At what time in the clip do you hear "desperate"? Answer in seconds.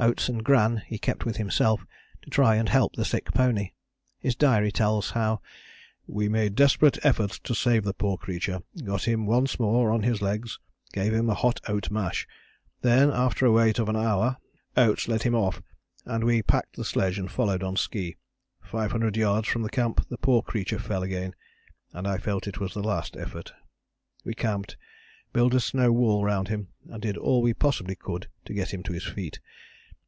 6.54-7.04